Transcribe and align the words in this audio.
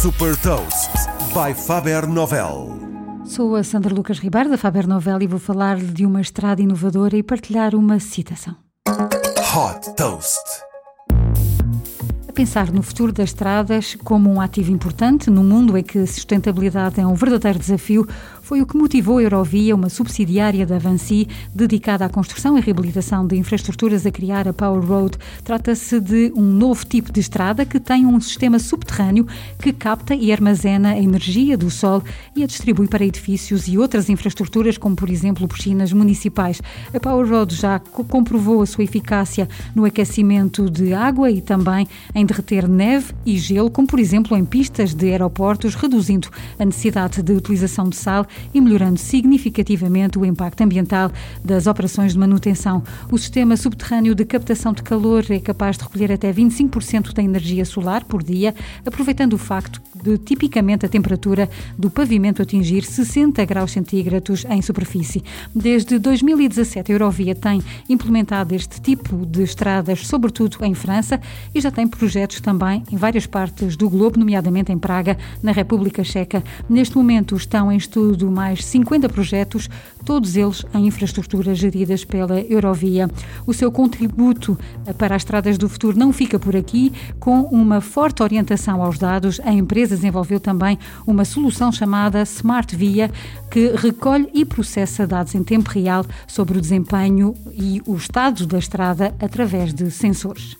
Super 0.00 0.34
Toast 0.38 0.90
by 1.34 1.52
Faber 1.52 2.06
Novel. 2.06 2.70
Sou 3.26 3.54
a 3.54 3.62
Sandra 3.62 3.94
Lucas 3.94 4.18
Ribeiro 4.18 4.48
da 4.48 4.56
Faber 4.56 4.86
Novel 4.86 5.20
e 5.20 5.26
vou 5.26 5.38
falar 5.38 5.76
de 5.76 6.06
uma 6.06 6.22
estrada 6.22 6.62
inovadora 6.62 7.18
e 7.18 7.22
partilhar 7.22 7.74
uma 7.74 8.00
citação. 8.00 8.56
Hot 8.88 9.94
Toast. 9.96 10.40
A 12.26 12.32
pensar 12.32 12.72
no 12.72 12.82
futuro 12.82 13.12
das 13.12 13.28
estradas 13.28 13.94
como 14.02 14.32
um 14.32 14.40
ativo 14.40 14.72
importante 14.72 15.28
num 15.28 15.44
mundo 15.44 15.76
em 15.76 15.82
que 15.82 15.98
a 15.98 16.06
sustentabilidade 16.06 16.98
é 16.98 17.06
um 17.06 17.12
verdadeiro 17.12 17.58
desafio, 17.58 18.08
foi 18.50 18.60
o 18.60 18.66
que 18.66 18.76
motivou 18.76 19.18
a 19.18 19.22
Eurovia, 19.22 19.76
uma 19.76 19.88
subsidiária 19.88 20.66
da 20.66 20.74
Avanci, 20.74 21.28
dedicada 21.54 22.04
à 22.04 22.08
construção 22.08 22.58
e 22.58 22.60
reabilitação 22.60 23.24
de 23.24 23.36
infraestruturas, 23.36 24.04
a 24.04 24.10
criar 24.10 24.48
a 24.48 24.52
Power 24.52 24.84
Road. 24.84 25.16
Trata-se 25.44 26.00
de 26.00 26.32
um 26.34 26.42
novo 26.42 26.84
tipo 26.84 27.12
de 27.12 27.20
estrada 27.20 27.64
que 27.64 27.78
tem 27.78 28.04
um 28.04 28.20
sistema 28.20 28.58
subterrâneo 28.58 29.24
que 29.60 29.72
capta 29.72 30.16
e 30.16 30.32
armazena 30.32 30.94
a 30.94 30.98
energia 30.98 31.56
do 31.56 31.70
sol 31.70 32.02
e 32.34 32.42
a 32.42 32.46
distribui 32.48 32.88
para 32.88 33.04
edifícios 33.04 33.68
e 33.68 33.78
outras 33.78 34.10
infraestruturas, 34.10 34.76
como 34.76 34.96
por 34.96 35.10
exemplo 35.10 35.46
piscinas 35.46 35.92
municipais. 35.92 36.60
A 36.92 36.98
Power 36.98 37.30
Road 37.30 37.54
já 37.54 37.78
comprovou 37.78 38.62
a 38.62 38.66
sua 38.66 38.82
eficácia 38.82 39.48
no 39.76 39.84
aquecimento 39.84 40.68
de 40.68 40.92
água 40.92 41.30
e 41.30 41.40
também 41.40 41.86
em 42.12 42.26
derreter 42.26 42.66
neve 42.66 43.14
e 43.24 43.38
gelo, 43.38 43.70
como 43.70 43.86
por 43.86 44.00
exemplo 44.00 44.36
em 44.36 44.44
pistas 44.44 44.92
de 44.92 45.08
aeroportos, 45.12 45.76
reduzindo 45.76 46.28
a 46.58 46.64
necessidade 46.64 47.22
de 47.22 47.32
utilização 47.32 47.88
de 47.88 47.94
sal 47.94 48.26
e 48.52 48.60
melhorando 48.60 48.98
significativamente 48.98 50.18
o 50.18 50.24
impacto 50.24 50.62
ambiental 50.62 51.10
das 51.44 51.66
operações 51.66 52.12
de 52.12 52.18
manutenção. 52.18 52.82
O 53.10 53.18
sistema 53.18 53.56
subterrâneo 53.56 54.14
de 54.14 54.24
captação 54.24 54.72
de 54.72 54.82
calor 54.82 55.24
é 55.30 55.38
capaz 55.38 55.76
de 55.76 55.84
recolher 55.84 56.12
até 56.12 56.32
25% 56.32 57.12
da 57.12 57.22
energia 57.22 57.64
solar 57.64 58.04
por 58.04 58.22
dia, 58.22 58.54
aproveitando 58.84 59.34
o 59.34 59.38
facto 59.38 59.80
de 60.02 60.18
tipicamente 60.18 60.86
a 60.86 60.88
temperatura 60.88 61.48
do 61.78 61.90
pavimento 61.90 62.42
atingir 62.42 62.84
60 62.84 63.44
graus 63.44 63.72
centígrados 63.72 64.44
em 64.48 64.62
superfície. 64.62 65.22
Desde 65.54 65.98
2017, 65.98 66.90
a 66.90 66.94
Eurovia 66.94 67.34
tem 67.34 67.62
implementado 67.88 68.54
este 68.54 68.80
tipo 68.80 69.24
de 69.26 69.42
estradas, 69.42 70.06
sobretudo 70.06 70.58
em 70.64 70.74
França, 70.74 71.20
e 71.54 71.60
já 71.60 71.70
tem 71.70 71.86
projetos 71.86 72.40
também 72.40 72.82
em 72.90 72.96
várias 72.96 73.26
partes 73.26 73.76
do 73.76 73.88
globo, 73.88 74.18
nomeadamente 74.18 74.72
em 74.72 74.78
Praga, 74.78 75.16
na 75.42 75.52
República 75.52 76.04
Checa. 76.04 76.42
Neste 76.68 76.96
momento 76.96 77.36
estão 77.36 77.70
em 77.70 77.76
estudo 77.76 78.30
mais 78.30 78.64
50 78.64 79.08
projetos, 79.08 79.68
todos 80.04 80.36
eles 80.36 80.64
em 80.74 80.86
infraestruturas 80.86 81.58
geridas 81.58 82.04
pela 82.04 82.40
Eurovia. 82.40 83.08
O 83.46 83.52
seu 83.52 83.70
contributo 83.70 84.58
para 84.98 85.14
as 85.14 85.22
estradas 85.22 85.58
do 85.58 85.68
futuro 85.68 85.98
não 85.98 86.12
fica 86.12 86.38
por 86.38 86.56
aqui, 86.56 86.92
com 87.18 87.42
uma 87.42 87.80
forte 87.80 88.22
orientação 88.22 88.82
aos 88.82 88.98
dados, 88.98 89.40
a 89.40 89.52
empresa 89.90 89.96
desenvolveu 89.96 90.40
também 90.40 90.78
uma 91.06 91.24
solução 91.24 91.72
chamada 91.72 92.22
Smart 92.22 92.74
Via, 92.74 93.10
que 93.50 93.72
recolhe 93.76 94.28
e 94.32 94.44
processa 94.44 95.06
dados 95.06 95.34
em 95.34 95.42
tempo 95.42 95.70
real 95.70 96.04
sobre 96.26 96.58
o 96.58 96.60
desempenho 96.60 97.34
e 97.52 97.82
o 97.86 97.96
estado 97.96 98.46
da 98.46 98.58
estrada 98.58 99.14
através 99.20 99.74
de 99.74 99.90
sensores. 99.90 100.56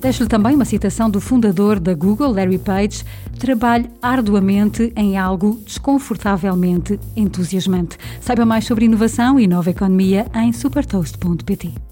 Deixo-lhe 0.00 0.28
também 0.28 0.56
uma 0.56 0.64
citação 0.64 1.08
do 1.08 1.20
fundador 1.20 1.78
da 1.78 1.94
Google, 1.94 2.32
Larry 2.32 2.58
Page: 2.58 3.04
trabalhe 3.38 3.88
arduamente 4.02 4.92
em 4.96 5.16
algo 5.16 5.60
desconfortavelmente 5.64 6.98
entusiasmante. 7.14 7.96
Saiba 8.20 8.44
mais 8.44 8.64
sobre 8.64 8.86
inovação 8.86 9.38
e 9.38 9.46
nova 9.46 9.70
economia 9.70 10.26
em 10.34 10.52
supertoast.pt. 10.52 11.91